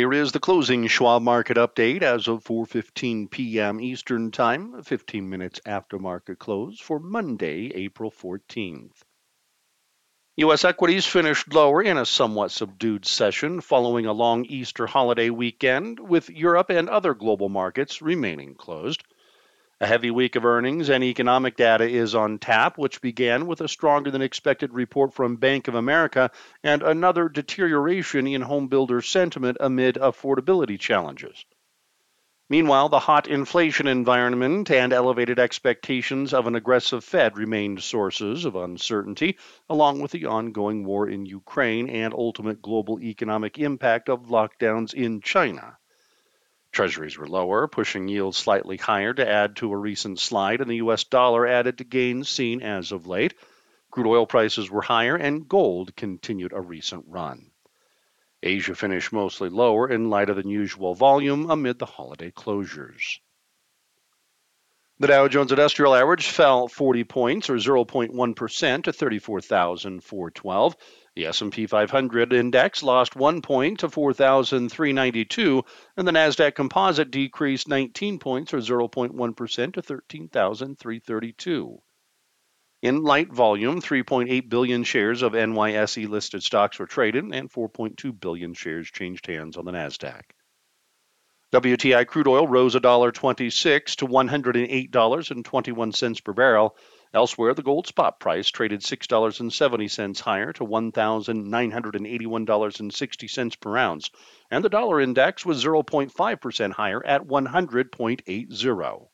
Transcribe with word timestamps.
Here 0.00 0.14
is 0.14 0.32
the 0.32 0.40
closing 0.40 0.86
Schwab 0.86 1.20
market 1.20 1.58
update 1.58 2.00
as 2.00 2.26
of 2.26 2.42
4:15 2.42 3.30
p.m. 3.30 3.82
Eastern 3.82 4.30
Time, 4.30 4.82
15 4.82 5.28
minutes 5.28 5.60
after 5.66 5.98
market 5.98 6.38
close 6.38 6.80
for 6.80 6.98
Monday, 6.98 7.70
April 7.74 8.10
14th. 8.10 8.94
U.S. 10.38 10.64
equities 10.64 11.04
finished 11.04 11.52
lower 11.52 11.82
in 11.82 11.98
a 11.98 12.06
somewhat 12.06 12.50
subdued 12.50 13.04
session 13.04 13.60
following 13.60 14.06
a 14.06 14.14
long 14.14 14.46
Easter 14.46 14.86
holiday 14.86 15.28
weekend, 15.28 16.00
with 16.00 16.30
Europe 16.30 16.70
and 16.70 16.88
other 16.88 17.12
global 17.12 17.50
markets 17.50 18.00
remaining 18.00 18.54
closed. 18.54 19.04
A 19.82 19.86
heavy 19.86 20.10
week 20.10 20.36
of 20.36 20.44
earnings 20.44 20.90
and 20.90 21.02
economic 21.02 21.56
data 21.56 21.88
is 21.88 22.14
on 22.14 22.38
tap, 22.38 22.76
which 22.76 23.00
began 23.00 23.46
with 23.46 23.62
a 23.62 23.68
stronger 23.68 24.10
than 24.10 24.20
expected 24.20 24.74
report 24.74 25.14
from 25.14 25.36
Bank 25.36 25.68
of 25.68 25.74
America 25.74 26.30
and 26.62 26.82
another 26.82 27.30
deterioration 27.30 28.26
in 28.26 28.42
homebuilder 28.42 29.02
sentiment 29.02 29.56
amid 29.58 29.94
affordability 29.94 30.78
challenges. 30.78 31.46
Meanwhile, 32.50 32.90
the 32.90 32.98
hot 32.98 33.26
inflation 33.26 33.86
environment 33.86 34.70
and 34.70 34.92
elevated 34.92 35.38
expectations 35.38 36.34
of 36.34 36.46
an 36.46 36.56
aggressive 36.56 37.02
Fed 37.02 37.38
remained 37.38 37.82
sources 37.82 38.44
of 38.44 38.56
uncertainty, 38.56 39.38
along 39.70 40.02
with 40.02 40.10
the 40.10 40.26
ongoing 40.26 40.84
war 40.84 41.08
in 41.08 41.24
Ukraine 41.24 41.88
and 41.88 42.12
ultimate 42.12 42.60
global 42.60 43.00
economic 43.00 43.58
impact 43.58 44.10
of 44.10 44.28
lockdowns 44.28 44.92
in 44.92 45.22
China. 45.22 45.78
Treasuries 46.72 47.18
were 47.18 47.26
lower, 47.26 47.66
pushing 47.66 48.08
yields 48.08 48.36
slightly 48.36 48.76
higher 48.76 49.12
to 49.12 49.28
add 49.28 49.56
to 49.56 49.72
a 49.72 49.76
recent 49.76 50.18
slide, 50.18 50.60
and 50.60 50.70
the 50.70 50.76
U.S. 50.76 51.04
dollar 51.04 51.46
added 51.46 51.78
to 51.78 51.84
gains 51.84 52.28
seen 52.28 52.62
as 52.62 52.92
of 52.92 53.06
late. 53.06 53.34
Crude 53.90 54.06
oil 54.06 54.26
prices 54.26 54.70
were 54.70 54.82
higher, 54.82 55.16
and 55.16 55.48
gold 55.48 55.96
continued 55.96 56.52
a 56.52 56.60
recent 56.60 57.04
run. 57.08 57.50
Asia 58.42 58.74
finished 58.74 59.12
mostly 59.12 59.48
lower 59.48 59.88
in 59.90 60.10
lighter 60.10 60.32
than 60.32 60.48
usual 60.48 60.94
volume 60.94 61.50
amid 61.50 61.78
the 61.78 61.86
holiday 61.86 62.30
closures. 62.30 63.18
The 65.00 65.06
Dow 65.06 65.28
Jones 65.28 65.50
Industrial 65.50 65.94
Average 65.94 66.28
fell 66.28 66.68
40 66.68 67.04
points 67.04 67.48
or 67.48 67.54
0.1% 67.54 68.84
to 68.84 68.92
34,412. 68.92 70.76
The 71.16 71.24
S&P 71.24 71.66
500 71.66 72.34
index 72.34 72.82
lost 72.82 73.16
1 73.16 73.40
point 73.40 73.80
to 73.80 73.88
4,392 73.88 75.64
and 75.96 76.06
the 76.06 76.12
Nasdaq 76.12 76.54
Composite 76.54 77.10
decreased 77.10 77.66
19 77.66 78.18
points 78.18 78.52
or 78.52 78.58
0.1% 78.58 79.72
to 79.72 79.80
13,332. 79.80 81.82
In 82.82 83.02
light 83.02 83.32
volume, 83.32 83.80
3.8 83.80 84.50
billion 84.50 84.84
shares 84.84 85.22
of 85.22 85.32
NYSE 85.32 86.10
listed 86.10 86.42
stocks 86.42 86.78
were 86.78 86.84
traded 86.84 87.24
and 87.32 87.50
4.2 87.50 88.20
billion 88.20 88.52
shares 88.52 88.90
changed 88.90 89.26
hands 89.26 89.56
on 89.56 89.64
the 89.64 89.72
Nasdaq. 89.72 90.24
WTI 91.52 92.06
crude 92.06 92.28
oil 92.28 92.46
rose 92.46 92.76
$1.26 92.76 93.96
to 93.96 94.06
$108.21 94.06 96.24
per 96.24 96.32
barrel. 96.32 96.76
Elsewhere, 97.12 97.54
the 97.54 97.64
gold 97.64 97.88
spot 97.88 98.20
price 98.20 98.48
traded 98.48 98.82
$6.70 98.82 100.20
higher 100.20 100.52
to 100.52 100.64
$1,981.60 100.64 103.60
per 103.60 103.76
ounce, 103.76 104.10
and 104.48 104.64
the 104.64 104.68
dollar 104.68 105.00
index 105.00 105.44
was 105.44 105.64
0.5% 105.64 106.72
higher 106.72 107.04
at 107.04 107.26
100.80. 107.26 109.08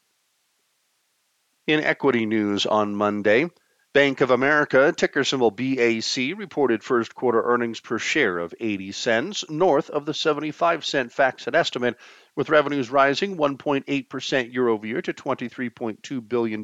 In 1.66 1.80
equity 1.80 2.26
news 2.26 2.66
on 2.66 2.94
Monday, 2.94 3.48
Bank 3.96 4.20
of 4.20 4.30
America, 4.30 4.92
ticker 4.94 5.24
symbol 5.24 5.50
BAC, 5.50 6.36
reported 6.36 6.84
first 6.84 7.14
quarter 7.14 7.40
earnings 7.42 7.80
per 7.80 7.98
share 7.98 8.36
of 8.36 8.54
80 8.60 8.92
cents, 8.92 9.48
north 9.48 9.88
of 9.88 10.04
the 10.04 10.12
75 10.12 10.84
cent 10.84 11.10
FactSet 11.10 11.54
estimate, 11.54 11.96
with 12.34 12.50
revenues 12.50 12.90
rising 12.90 13.38
1.8% 13.38 14.52
year 14.52 14.68
over 14.68 14.86
year 14.86 15.00
to 15.00 15.14
$23.2 15.14 16.28
billion, 16.28 16.62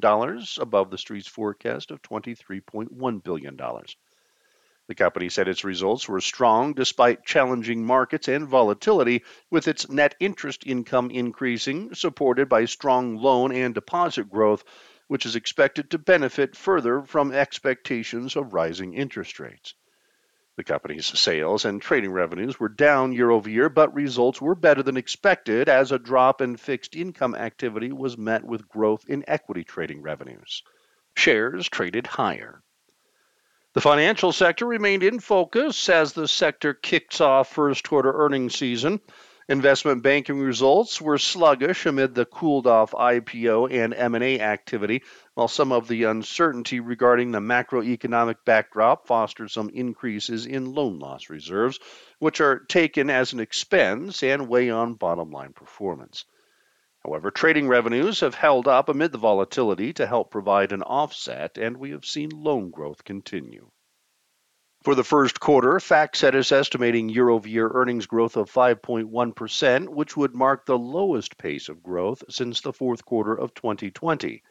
above 0.60 0.91
the 0.91 0.98
street's 0.98 1.27
forecast 1.27 1.91
of 1.91 2.03
$23.1 2.03 3.25
billion. 3.25 3.56
The 4.88 4.94
company 4.94 5.31
said 5.31 5.49
its 5.49 5.64
results 5.64 6.06
were 6.06 6.20
strong 6.20 6.75
despite 6.75 7.25
challenging 7.25 7.87
markets 7.87 8.28
and 8.28 8.47
volatility, 8.47 9.25
with 9.50 9.69
its 9.69 9.88
net 9.88 10.16
interest 10.20 10.66
income 10.66 11.10
increasing, 11.10 11.94
supported 11.94 12.50
by 12.50 12.66
strong 12.66 13.16
loan 13.16 13.53
and 13.53 13.72
deposit 13.72 14.28
growth 14.28 14.64
which 15.12 15.27
is 15.27 15.37
expected 15.37 15.91
to 15.91 15.99
benefit 15.99 16.56
further 16.56 17.03
from 17.03 17.33
expectations 17.33 18.34
of 18.34 18.55
rising 18.55 18.95
interest 18.95 19.39
rates. 19.39 19.75
The 20.56 20.65
company's 20.65 21.05
sales 21.06 21.67
and 21.67 21.83
trading 21.83 22.12
revenues 22.12 22.59
were 22.59 22.71
down 22.71 23.12
year 23.12 23.31
over 23.31 23.50
year, 23.50 23.69
but 23.69 23.93
results 23.93 24.41
were 24.41 24.55
better 24.55 24.83
than 24.83 24.97
expected 24.97 25.69
as 25.69 25.93
a 25.93 25.99
drop 25.99 26.41
in 26.41 26.56
fixed 26.56 26.97
income 26.97 27.34
activity 27.34 27.93
was 27.93 28.17
met 28.17 28.43
with 28.43 28.71
growth 28.71 29.05
in 29.06 29.23
equity 29.28 29.65
trading 29.65 30.00
revenues. 30.00 30.62
Shares 31.15 31.69
traded 31.69 32.06
higher. 32.06 32.62
The 33.75 33.83
financial 33.83 34.33
sector 34.33 34.65
remained 34.65 35.03
in 35.03 35.21
focus 35.21 35.91
as 35.91 36.15
the 36.15 36.27
sector 36.27 36.73
kicks 36.73 37.21
off 37.21 37.53
first 37.53 37.87
quarter 37.87 38.15
earnings 38.15 38.55
season. 38.55 38.99
Investment 39.48 40.04
banking 40.04 40.38
results 40.38 41.00
were 41.00 41.19
sluggish 41.19 41.84
amid 41.84 42.14
the 42.14 42.25
cooled 42.25 42.69
off 42.69 42.92
IPO 42.92 43.72
and 43.72 43.92
M&A 43.92 44.38
activity, 44.38 45.03
while 45.34 45.48
some 45.48 45.72
of 45.72 45.88
the 45.88 46.04
uncertainty 46.04 46.78
regarding 46.78 47.32
the 47.32 47.41
macroeconomic 47.41 48.36
backdrop 48.44 49.08
fostered 49.08 49.50
some 49.50 49.69
increases 49.70 50.47
in 50.47 50.72
loan 50.72 51.00
loss 51.00 51.28
reserves, 51.28 51.81
which 52.20 52.41
are 52.41 52.60
taken 52.60 53.10
as 53.10 53.32
an 53.32 53.41
expense 53.41 54.22
and 54.22 54.48
weigh 54.48 54.70
on 54.70 54.94
bottom 54.94 55.32
line 55.32 55.52
performance. 55.52 56.25
However, 57.04 57.32
trading 57.32 57.66
revenues 57.66 58.20
have 58.20 58.36
held 58.36 58.69
up 58.69 58.88
amid 58.88 59.10
the 59.10 59.19
volatility 59.19 59.92
to 59.94 60.06
help 60.06 60.31
provide 60.31 60.70
an 60.70 60.82
offset, 60.82 61.58
and 61.58 61.78
we 61.78 61.91
have 61.91 62.04
seen 62.04 62.31
loan 62.31 62.70
growth 62.70 63.02
continue. 63.02 63.72
For 64.82 64.97
the 64.97 65.04
first 65.04 65.38
quarter, 65.38 65.75
FactSet 65.75 66.34
is 66.34 66.50
estimating 66.50 67.09
year 67.09 67.28
over 67.28 67.47
year 67.47 67.70
earnings 67.72 68.06
growth 68.06 68.37
of 68.37 68.50
5.1%, 68.50 69.88
which 69.88 70.16
would 70.16 70.34
mark 70.34 70.66
the 70.66 70.76
lowest 70.76 71.38
pace 71.38 71.69
of 71.69 71.84
growth 71.84 72.25
since 72.28 72.60
the 72.60 72.72
fourth 72.72 73.04
quarter 73.04 73.32
of 73.32 73.54
2020. 73.54 74.43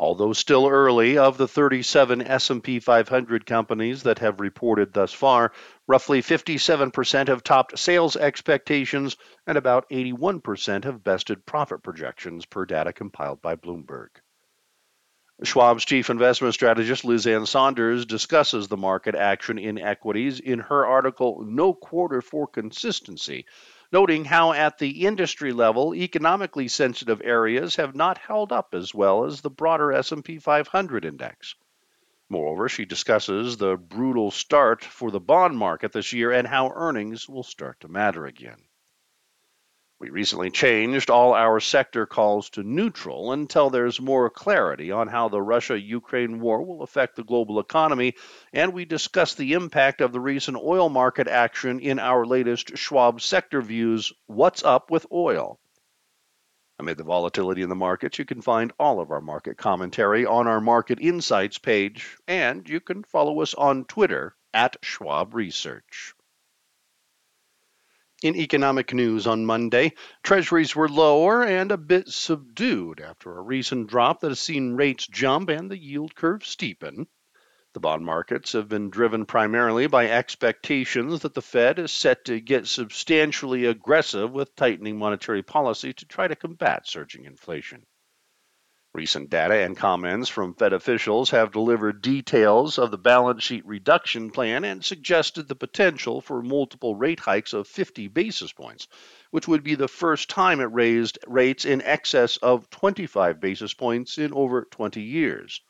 Although 0.00 0.32
still 0.32 0.66
early, 0.66 1.16
of 1.16 1.38
the 1.38 1.46
37 1.46 2.22
S&P 2.22 2.80
500 2.80 3.46
companies 3.46 4.02
that 4.02 4.18
have 4.18 4.40
reported 4.40 4.92
thus 4.92 5.12
far, 5.12 5.52
roughly 5.86 6.22
57% 6.22 7.28
have 7.28 7.44
topped 7.44 7.78
sales 7.78 8.16
expectations 8.16 9.16
and 9.46 9.56
about 9.56 9.88
81% 9.90 10.82
have 10.82 11.04
bested 11.04 11.46
profit 11.46 11.84
projections 11.84 12.46
per 12.46 12.66
data 12.66 12.92
compiled 12.92 13.40
by 13.42 13.54
Bloomberg. 13.54 14.08
Schwab's 15.42 15.84
chief 15.84 16.08
investment 16.08 16.54
strategist 16.54 17.04
Liz 17.04 17.26
Ann 17.26 17.44
Sonders 17.44 18.06
discusses 18.06 18.68
the 18.68 18.76
market 18.78 19.14
action 19.14 19.58
in 19.58 19.78
equities 19.78 20.40
in 20.40 20.60
her 20.60 20.86
article 20.86 21.44
No 21.44 21.74
Quarter 21.74 22.22
for 22.22 22.46
Consistency, 22.46 23.44
noting 23.92 24.24
how 24.24 24.52
at 24.52 24.78
the 24.78 25.04
industry 25.04 25.52
level 25.52 25.94
economically 25.94 26.68
sensitive 26.68 27.20
areas 27.22 27.76
have 27.76 27.94
not 27.94 28.16
held 28.16 28.50
up 28.50 28.72
as 28.72 28.94
well 28.94 29.24
as 29.24 29.42
the 29.42 29.50
broader 29.50 29.92
S&P 29.92 30.38
500 30.38 31.04
index. 31.04 31.54
Moreover, 32.30 32.70
she 32.70 32.86
discusses 32.86 33.58
the 33.58 33.76
brutal 33.76 34.30
start 34.30 34.82
for 34.82 35.10
the 35.10 35.20
bond 35.20 35.58
market 35.58 35.92
this 35.92 36.14
year 36.14 36.32
and 36.32 36.48
how 36.48 36.72
earnings 36.74 37.28
will 37.28 37.42
start 37.42 37.80
to 37.80 37.88
matter 37.88 38.24
again. 38.24 38.65
We 39.98 40.10
recently 40.10 40.50
changed 40.50 41.08
all 41.08 41.32
our 41.32 41.58
sector 41.58 42.04
calls 42.04 42.50
to 42.50 42.62
neutral 42.62 43.32
until 43.32 43.70
there's 43.70 43.98
more 43.98 44.28
clarity 44.28 44.92
on 44.92 45.08
how 45.08 45.30
the 45.30 45.40
Russia 45.40 45.80
Ukraine 45.80 46.38
war 46.38 46.62
will 46.62 46.82
affect 46.82 47.16
the 47.16 47.24
global 47.24 47.58
economy, 47.58 48.14
and 48.52 48.74
we 48.74 48.84
discussed 48.84 49.38
the 49.38 49.54
impact 49.54 50.02
of 50.02 50.12
the 50.12 50.20
recent 50.20 50.58
oil 50.58 50.90
market 50.90 51.28
action 51.28 51.80
in 51.80 51.98
our 51.98 52.26
latest 52.26 52.76
Schwab 52.76 53.22
sector 53.22 53.62
views 53.62 54.12
What's 54.26 54.62
Up 54.62 54.90
with 54.90 55.06
Oil? 55.10 55.58
Amid 56.78 56.98
the 56.98 57.04
volatility 57.04 57.62
in 57.62 57.70
the 57.70 57.74
markets, 57.74 58.18
you 58.18 58.26
can 58.26 58.42
find 58.42 58.74
all 58.78 59.00
of 59.00 59.10
our 59.10 59.22
market 59.22 59.56
commentary 59.56 60.26
on 60.26 60.46
our 60.46 60.60
Market 60.60 61.00
Insights 61.00 61.56
page, 61.56 62.18
and 62.28 62.68
you 62.68 62.80
can 62.80 63.02
follow 63.02 63.40
us 63.40 63.54
on 63.54 63.86
Twitter 63.86 64.36
at 64.52 64.76
Schwab 64.82 65.34
Research. 65.34 66.12
In 68.22 68.34
economic 68.34 68.94
news 68.94 69.26
on 69.26 69.44
Monday, 69.44 69.92
treasuries 70.22 70.74
were 70.74 70.88
lower 70.88 71.44
and 71.44 71.70
a 71.70 71.76
bit 71.76 72.08
subdued 72.08 72.98
after 72.98 73.36
a 73.36 73.42
recent 73.42 73.90
drop 73.90 74.20
that 74.20 74.30
has 74.30 74.40
seen 74.40 74.72
rates 74.72 75.06
jump 75.06 75.50
and 75.50 75.70
the 75.70 75.76
yield 75.76 76.14
curve 76.14 76.40
steepen. 76.40 77.08
The 77.74 77.80
bond 77.80 78.06
markets 78.06 78.52
have 78.52 78.70
been 78.70 78.88
driven 78.88 79.26
primarily 79.26 79.86
by 79.86 80.08
expectations 80.08 81.20
that 81.20 81.34
the 81.34 81.42
Fed 81.42 81.78
is 81.78 81.92
set 81.92 82.24
to 82.24 82.40
get 82.40 82.66
substantially 82.66 83.66
aggressive 83.66 84.32
with 84.32 84.56
tightening 84.56 84.98
monetary 84.98 85.42
policy 85.42 85.92
to 85.92 86.06
try 86.06 86.26
to 86.26 86.34
combat 86.34 86.88
surging 86.88 87.26
inflation. 87.26 87.84
Recent 88.96 89.28
data 89.28 89.56
and 89.56 89.76
comments 89.76 90.30
from 90.30 90.54
Fed 90.54 90.72
officials 90.72 91.28
have 91.28 91.52
delivered 91.52 92.00
details 92.00 92.78
of 92.78 92.90
the 92.90 92.96
balance 92.96 93.42
sheet 93.42 93.66
reduction 93.66 94.30
plan 94.30 94.64
and 94.64 94.82
suggested 94.82 95.48
the 95.48 95.54
potential 95.54 96.22
for 96.22 96.40
multiple 96.40 96.96
rate 96.96 97.20
hikes 97.20 97.52
of 97.52 97.68
50 97.68 98.08
basis 98.08 98.54
points, 98.54 98.88
which 99.30 99.46
would 99.46 99.62
be 99.62 99.74
the 99.74 99.86
first 99.86 100.30
time 100.30 100.60
it 100.60 100.72
raised 100.72 101.18
rates 101.26 101.66
in 101.66 101.82
excess 101.82 102.38
of 102.38 102.70
25 102.70 103.38
basis 103.38 103.74
points 103.74 104.16
in 104.16 104.32
over 104.32 104.64
20 104.70 105.02
years. 105.02 105.60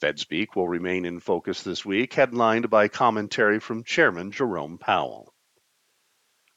Fed 0.00 0.18
speak 0.18 0.56
will 0.56 0.68
remain 0.68 1.04
in 1.04 1.20
focus 1.20 1.62
this 1.64 1.84
week, 1.84 2.14
headlined 2.14 2.70
by 2.70 2.88
commentary 2.88 3.60
from 3.60 3.84
Chairman 3.84 4.32
Jerome 4.32 4.78
Powell. 4.78 5.34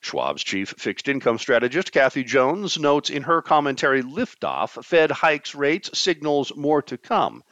Schwab's 0.02 0.44
chief 0.44 0.70
fixed 0.78 1.08
income 1.08 1.38
strategist, 1.38 1.92
Kathy 1.92 2.24
Jones, 2.24 2.80
notes 2.80 3.10
in 3.10 3.24
her 3.24 3.42
commentary 3.42 4.02
Liftoff 4.02 4.84
Fed 4.86 5.12
hikes 5.12 5.54
rates 5.54 5.98
signals 5.98 6.56
more 6.56 6.82
to 6.84 6.98
come. 6.98 7.44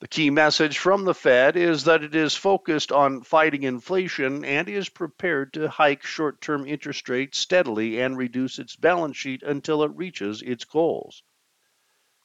The 0.00 0.08
key 0.08 0.28
message 0.28 0.76
from 0.78 1.04
the 1.04 1.14
Fed 1.14 1.56
is 1.56 1.84
that 1.84 2.02
it 2.02 2.14
is 2.14 2.34
focused 2.34 2.92
on 2.92 3.22
fighting 3.22 3.62
inflation 3.62 4.44
and 4.44 4.68
is 4.68 4.88
prepared 4.88 5.54
to 5.54 5.68
hike 5.68 6.04
short 6.04 6.40
term 6.40 6.66
interest 6.66 7.08
rates 7.08 7.38
steadily 7.38 8.00
and 8.00 8.18
reduce 8.18 8.58
its 8.58 8.76
balance 8.76 9.16
sheet 9.16 9.42
until 9.42 9.82
it 9.82 9.92
reaches 9.94 10.42
its 10.42 10.64
goals. 10.64 11.22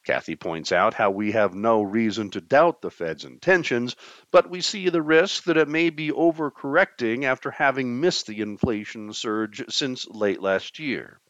Kathy 0.04 0.34
points 0.34 0.72
out 0.72 0.94
how 0.94 1.10
we 1.10 1.32
have 1.32 1.54
no 1.54 1.82
reason 1.82 2.30
to 2.30 2.40
doubt 2.40 2.80
the 2.80 2.90
Fed's 2.90 3.24
intentions, 3.24 3.96
but 4.30 4.48
we 4.48 4.62
see 4.62 4.88
the 4.88 5.02
risk 5.02 5.44
that 5.44 5.58
it 5.58 5.68
may 5.68 5.90
be 5.90 6.10
overcorrecting 6.10 7.24
after 7.24 7.50
having 7.50 8.00
missed 8.00 8.26
the 8.26 8.40
inflation 8.40 9.12
surge 9.12 9.62
since 9.68 10.08
late 10.08 10.40
last 10.40 10.78
year. 10.78 11.20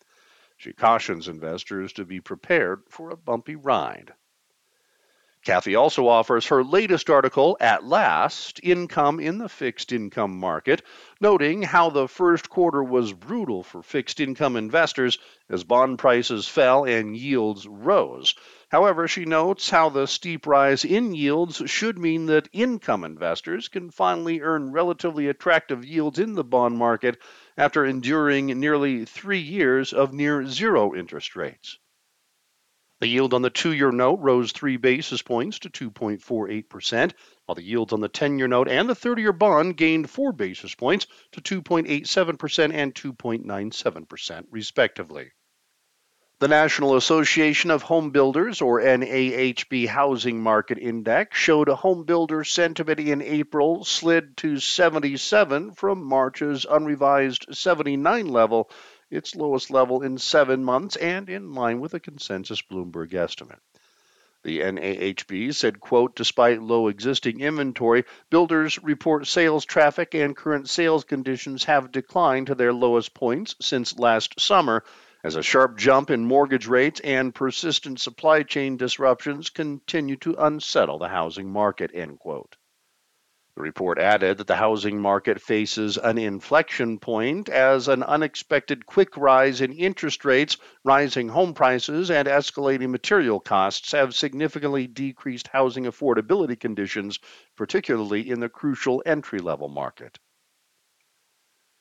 She 0.57 0.73
cautions 0.73 1.27
investors 1.27 1.95
to 1.95 2.05
be 2.05 2.21
prepared 2.21 2.83
for 2.89 3.11
a 3.11 3.17
bumpy 3.17 3.57
ride. 3.57 4.13
Kathy 5.43 5.75
also 5.75 6.07
offers 6.07 6.49
her 6.49 6.63
latest 6.63 7.09
article, 7.09 7.57
At 7.61 7.83
Last 7.83 8.61
Income 8.63 9.21
in 9.21 9.39
the 9.39 9.49
Fixed 9.49 9.91
Income 9.91 10.39
Market, 10.39 10.83
noting 11.19 11.63
how 11.63 11.89
the 11.89 12.07
first 12.07 12.51
quarter 12.51 12.85
was 12.85 13.15
brutal 13.15 13.63
for 13.63 13.83
fixed 13.83 14.21
income 14.21 14.55
investors 14.55 15.19
as 15.49 15.65
bond 15.65 15.99
prices 15.99 16.47
fell 16.47 16.85
and 16.85 17.17
yields 17.17 17.67
rose. 17.67 18.35
However, 18.71 19.09
she 19.09 19.25
notes 19.25 19.71
how 19.71 19.89
the 19.89 20.07
steep 20.07 20.47
rise 20.47 20.85
in 20.85 21.13
yields 21.13 21.61
should 21.69 21.99
mean 21.99 22.27
that 22.27 22.49
income 22.53 23.03
investors 23.03 23.67
can 23.67 23.91
finally 23.91 24.41
earn 24.43 24.71
relatively 24.71 25.27
attractive 25.27 25.85
yields 25.85 26.21
in 26.21 26.35
the 26.35 26.45
bond 26.45 26.79
market 26.79 27.21
after 27.57 27.85
enduring 27.85 28.47
nearly 28.47 29.05
three 29.05 29.41
years 29.41 29.93
of 29.93 30.13
near 30.13 30.47
zero 30.47 30.95
interest 30.95 31.35
rates. 31.35 31.79
The 33.01 33.09
yield 33.09 33.35
on 33.35 33.43
the 33.43 33.51
two 33.51 33.73
year 33.73 33.91
note 33.91 34.21
rose 34.21 34.53
three 34.53 34.77
basis 34.77 35.21
points 35.21 35.59
to 35.61 35.69
2.48%, 35.71 37.13
while 37.47 37.57
the 37.57 37.65
yields 37.65 37.93
on 37.93 38.01
the 38.01 38.09
10 38.09 38.39
year 38.39 38.47
note 38.47 38.69
and 38.69 38.89
the 38.89 38.95
30 38.95 39.23
year 39.23 39.33
bond 39.33 39.79
gained 39.79 40.09
four 40.11 40.31
basis 40.33 40.77
points 40.77 41.09
to 41.33 41.41
2.87% 41.41 42.73
and 42.73 42.95
2.97%, 42.95 44.45
respectively. 44.49 45.33
The 46.41 46.49
National 46.49 46.97
Association 46.97 47.71
of 47.71 47.83
Home 47.83 48.13
Builders, 48.13 48.63
or 48.63 48.81
NAHB 48.81 49.87
Housing 49.87 50.43
Market 50.43 50.79
Index, 50.79 51.37
showed 51.37 51.69
a 51.69 51.77
home 51.77 52.05
builder 52.05 52.45
sentiment 52.45 52.99
in 52.99 53.21
April 53.21 53.85
slid 53.85 54.39
to 54.39 54.59
77 54.59 55.73
from 55.73 56.03
March's 56.03 56.65
unrevised 56.65 57.45
79 57.55 58.27
level 58.29 58.71
its 59.11 59.37
lowest 59.37 59.71
level 59.71 60.01
in 60.01 60.17
seven 60.17 60.65
months 60.65 60.97
and 60.97 61.29
in 61.29 61.53
line 61.53 61.79
with 61.79 61.93
a 61.93 62.01
consensus 62.01 62.63
Bloomberg 62.63 63.13
estimate. 63.13 63.61
The 64.43 64.61
NAHB 64.61 65.55
said, 65.55 65.79
quote, 65.79 66.17
despite 66.17 66.63
low 66.63 66.89
existing 66.89 67.41
inventory, 67.41 68.05
builders 68.31 68.83
report 68.83 69.27
sales 69.27 69.67
traffic 69.67 70.15
and 70.15 70.35
current 70.35 70.71
sales 70.71 71.05
conditions 71.05 71.65
have 71.65 71.93
declined 71.93 72.47
to 72.47 72.55
their 72.55 72.73
lowest 72.73 73.13
points 73.13 73.57
since 73.61 73.99
last 73.99 74.41
summer 74.41 74.83
as 75.23 75.37
a 75.37 75.43
sharp 75.43 75.77
jump 75.77 76.11
in 76.11 76.25
mortgage 76.25 76.67
rates 76.67 77.01
and 77.01 77.35
persistent 77.35 78.01
supply 78.01 78.43
chain 78.43 78.77
disruptions 78.77 79.51
continue 79.51 80.17
to 80.17 80.35
unsettle 80.39 80.99
the 80.99 81.09
housing 81.09 81.53
market, 81.53 81.91
end 81.93 82.19
quote. 82.19 82.57
The 83.57 83.63
report 83.63 83.99
added 83.99 84.39
that 84.39 84.47
the 84.47 84.57
housing 84.57 84.99
market 85.03 85.43
faces 85.43 85.99
an 85.99 86.17
inflection 86.17 86.99
point 86.99 87.51
as 87.51 87.89
an 87.89 88.03
unexpected 88.03 88.87
quick 88.87 89.17
rise 89.17 89.61
in 89.61 89.73
interest 89.73 90.25
rates, 90.25 90.57
rising 90.85 91.29
home 91.29 91.53
prices, 91.53 92.11
and 92.11 92.27
escalating 92.27 92.89
material 92.89 93.41
costs 93.41 93.93
have 93.93 94.15
significantly 94.15 94.87
decreased 94.87 95.49
housing 95.49 95.85
affordability 95.85 96.59
conditions, 96.59 97.19
particularly 97.57 98.31
in 98.31 98.41
the 98.41 98.49
crucial 98.49 99.03
entry 99.05 99.41
level 99.41 99.69
market. 99.69 100.19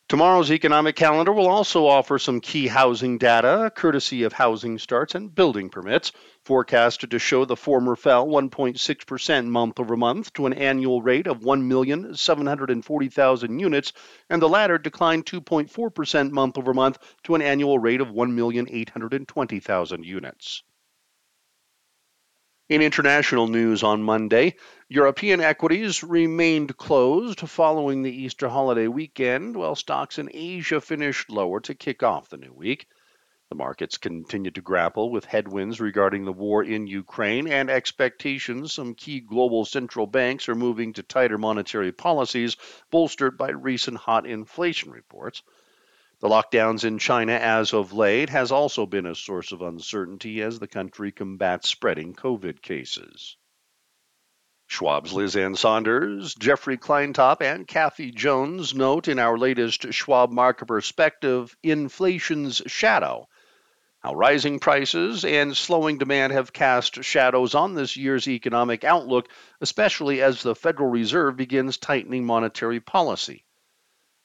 Tomorrow's 0.10 0.52
economic 0.52 0.96
calendar 0.96 1.32
will 1.32 1.48
also 1.48 1.86
offer 1.86 2.18
some 2.18 2.42
key 2.42 2.66
housing 2.66 3.20
data, 3.20 3.72
courtesy 3.76 4.24
of 4.24 4.34
housing 4.34 4.80
starts 4.80 5.14
and 5.14 5.36
building 5.36 5.70
permits, 5.70 6.12
forecasted 6.44 7.12
to 7.12 7.20
show 7.20 7.46
the 7.46 7.56
former 7.56 7.96
fell 7.96 8.26
1.6% 8.26 9.46
month 9.46 9.80
over 9.80 9.96
month 9.96 10.34
to 10.34 10.48
an 10.48 10.54
annual 10.54 11.04
rate 11.04 11.28
of 11.28 11.42
1,740,000 11.42 13.60
units, 13.60 13.94
and 14.32 14.42
the 14.42 14.50
latter 14.50 14.80
declined 14.80 15.28
2.4% 15.28 16.32
month 16.32 16.58
over 16.58 16.74
month 16.74 16.98
to 17.26 17.36
an 17.36 17.44
annual 17.44 17.78
rate 17.78 18.02
of 18.02 18.08
1,820,000 18.08 20.04
units. 20.04 20.64
In 22.70 22.84
international 22.84 23.48
news 23.48 23.82
on 23.82 24.04
Monday, 24.04 24.56
European 24.90 25.42
equities 25.42 26.04
remained 26.04 26.78
closed 26.78 27.40
following 27.40 28.04
the 28.04 28.16
Easter 28.16 28.48
holiday 28.48 28.88
weekend, 28.88 29.58
while 29.58 29.74
stocks 29.74 30.20
in 30.20 30.30
Asia 30.32 30.80
finished 30.80 31.32
lower 31.32 31.60
to 31.62 31.74
kick 31.74 32.04
off 32.04 32.30
the 32.30 32.38
new 32.38 32.54
week. 32.54 32.86
The 33.50 33.56
markets 33.56 33.98
continued 33.98 34.54
to 34.54 34.62
grapple 34.62 35.10
with 35.10 35.26
headwinds 35.26 35.82
regarding 35.82 36.26
the 36.26 36.32
war 36.32 36.64
in 36.64 36.86
Ukraine 36.86 37.48
and 37.48 37.72
expectations 37.72 38.72
some 38.72 38.94
key 38.94 39.20
global 39.20 39.66
central 39.66 40.06
banks 40.06 40.48
are 40.48 40.54
moving 40.54 40.94
to 40.94 41.02
tighter 41.02 41.40
monetary 41.40 41.92
policies, 41.92 42.56
bolstered 42.92 43.36
by 43.36 43.50
recent 43.50 43.98
hot 43.98 44.28
inflation 44.28 44.92
reports. 44.92 45.42
The 46.20 46.28
lockdowns 46.28 46.84
in 46.84 47.00
China 47.00 47.34
as 47.34 47.74
of 47.74 47.94
late 47.94 48.30
has 48.30 48.52
also 48.52 48.86
been 48.86 49.06
a 49.06 49.16
source 49.16 49.52
of 49.52 49.62
uncertainty 49.62 50.42
as 50.42 50.60
the 50.60 50.68
country 50.68 51.12
combats 51.12 51.70
spreading 51.70 52.14
COVID 52.14 52.62
cases. 52.62 53.38
Schwab's 54.68 55.14
Liz 55.14 55.36
Ann 55.36 55.56
Sonders, 55.56 56.36
Jeffrey 56.36 56.78
Kleintop, 56.78 57.42
and 57.42 57.68
Kathy 57.68 58.12
Jones 58.12 58.76
note 58.76 59.08
in 59.08 59.18
our 59.18 59.38
latest 59.38 59.94
Schwab 59.94 60.32
Market 60.32 60.68
Perspective 60.68 61.56
Inflation's 61.64 62.62
Shadow 62.68 63.28
how 64.00 64.14
rising 64.14 64.60
prices 64.60 65.26
and 65.26 65.56
slowing 65.56 65.98
demand 65.98 66.32
have 66.32 66.54
cast 66.54 67.04
shadows 67.04 67.54
on 67.54 67.76
this 67.76 67.98
year's 67.98 68.28
economic 68.30 68.84
outlook, 68.84 69.30
especially 69.60 70.22
as 70.22 70.42
the 70.42 70.56
Federal 70.56 70.90
Reserve 70.90 71.36
begins 71.36 71.78
tightening 71.78 72.26
monetary 72.26 72.80
policy. 72.80 73.44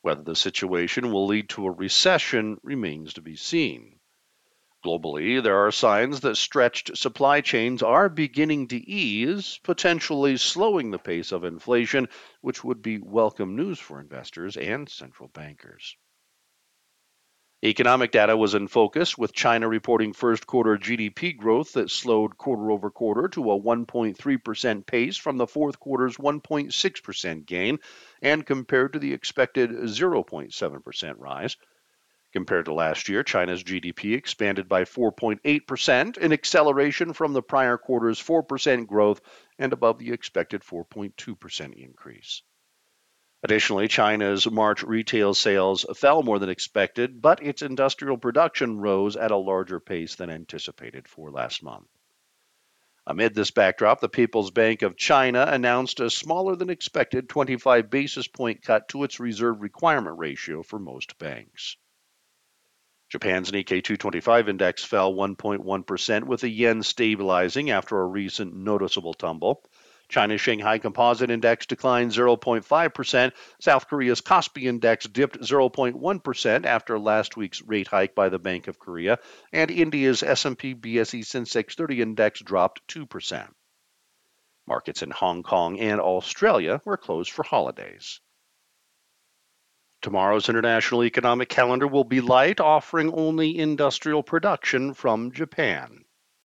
Whether 0.04 0.23
the 0.23 0.37
situation 0.37 1.11
will 1.11 1.25
lead 1.25 1.49
to 1.49 1.64
a 1.64 1.70
recession 1.70 2.58
remains 2.62 3.14
to 3.14 3.23
be 3.23 3.37
seen. 3.37 4.00
Globally, 4.84 5.42
there 5.42 5.56
are 5.64 5.70
signs 5.70 6.20
that 6.20 6.37
stretched 6.37 6.94
supply 6.99 7.40
chains 7.40 7.82
are 7.82 8.11
beginning 8.11 8.68
to 8.68 8.76
ease, 8.76 9.58
potentially 9.62 10.37
slowing 10.37 10.90
the 10.90 10.99
pace 10.99 11.32
of 11.32 11.42
inflation, 11.42 12.06
which 12.42 12.62
would 12.62 12.82
be 12.82 12.99
welcome 12.99 13.56
news 13.56 13.78
for 13.78 13.99
investors 13.99 14.58
and 14.58 14.90
central 14.90 15.30
bankers. 15.30 15.96
Economic 17.64 18.11
data 18.11 18.37
was 18.37 18.54
in 18.54 18.68
focus, 18.68 19.16
with 19.16 19.33
China 19.33 19.66
reporting 19.66 20.12
first 20.12 20.47
quarter 20.47 20.76
GDP 20.76 21.35
growth 21.35 21.73
that 21.73 21.90
slowed 21.90 22.37
quarter 22.37 22.71
over 22.71 22.90
quarter 22.90 23.26
to 23.26 23.50
a 23.50 23.59
1.3% 23.59 24.85
pace 24.85 25.16
from 25.16 25.38
the 25.38 25.47
fourth 25.47 25.80
quarter's 25.80 26.18
1.6% 26.18 27.47
gain 27.47 27.78
and 28.21 28.44
compared 28.44 28.92
to 28.92 28.99
the 28.99 29.14
expected 29.14 29.71
0.7% 29.71 31.14
rise. 31.16 31.56
Compared 32.35 32.66
to 32.66 32.75
last 32.75 33.09
year, 33.09 33.23
China's 33.23 33.64
GDP 33.64 34.14
expanded 34.14 34.68
by 34.68 34.85
4.8%, 34.85 36.18
an 36.18 36.33
acceleration 36.35 37.14
from 37.14 37.33
the 37.33 37.42
prior 37.42 37.78
quarter's 37.78 38.21
4% 38.21 38.87
growth 38.87 39.23
and 39.59 39.73
above 39.73 39.99
the 39.99 40.12
expected 40.12 40.61
4.2% 40.61 41.73
increase. 41.83 42.42
Additionally, 43.44 43.88
China's 43.88 44.50
March 44.50 44.82
retail 44.82 45.34
sales 45.34 45.84
fell 45.96 46.22
more 46.22 46.38
than 46.38 46.48
expected, 46.48 47.20
but 47.20 47.42
its 47.42 47.60
industrial 47.60 48.16
production 48.16 48.80
rose 48.80 49.16
at 49.16 49.30
a 49.30 49.36
larger 49.36 49.78
pace 49.78 50.14
than 50.14 50.30
anticipated 50.30 51.06
for 51.06 51.30
last 51.30 51.62
month. 51.62 51.86
Amid 53.06 53.34
this 53.34 53.50
backdrop, 53.50 54.00
the 54.00 54.08
People's 54.08 54.50
Bank 54.50 54.80
of 54.80 54.96
China 54.96 55.44
announced 55.46 56.00
a 56.00 56.08
smaller 56.08 56.56
than 56.56 56.70
expected 56.70 57.28
25 57.28 57.90
basis 57.90 58.26
point 58.26 58.62
cut 58.62 58.88
to 58.88 59.04
its 59.04 59.20
reserve 59.20 59.60
requirement 59.60 60.18
ratio 60.18 60.62
for 60.62 60.78
most 60.78 61.18
banks. 61.18 61.76
Japan's 63.10 63.50
Nikkei 63.50 63.84
225 63.84 64.48
index 64.48 64.84
fell 64.84 65.12
1.1%, 65.12 66.24
with 66.24 66.40
the 66.40 66.48
yen 66.48 66.82
stabilizing 66.82 67.70
after 67.70 68.00
a 68.00 68.06
recent 68.06 68.56
noticeable 68.56 69.12
tumble. 69.12 69.62
China's 70.14 70.40
Shanghai 70.40 70.78
Composite 70.78 71.28
Index 71.28 71.66
declined 71.66 72.12
0.5%. 72.12 73.33
South 73.59 73.88
Korea's 73.88 74.21
Kospi 74.21 74.68
Index 74.68 75.09
dipped 75.09 75.40
0.1% 75.40 76.64
after 76.64 77.00
last 77.00 77.37
week's 77.37 77.61
rate 77.62 77.88
hike 77.88 78.14
by 78.14 78.28
the 78.28 78.38
Bank 78.38 78.68
of 78.68 78.78
Korea, 78.78 79.18
and 79.52 79.73
India's 79.73 80.23
S&P 80.23 80.76
BSE 80.76 81.25
Sensex 81.25 81.75
30 81.75 82.00
Index 82.00 82.38
dropped 82.38 82.87
2%. 82.87 83.49
Markets 84.68 85.02
in 85.02 85.11
Hong 85.11 85.42
Kong 85.42 85.80
and 85.80 86.00
Australia 86.00 86.80
were 86.85 86.97
closed 86.97 87.33
for 87.33 87.42
holidays. 87.42 88.21
Tomorrow's 90.00 90.49
international 90.49 91.02
economic 91.02 91.49
calendar 91.49 91.88
will 91.88 92.04
be 92.04 92.21
light, 92.21 92.61
offering 92.61 93.12
only 93.12 93.59
industrial 93.59 94.23
production 94.23 94.94
from 94.94 95.33
Japan. 95.33 96.03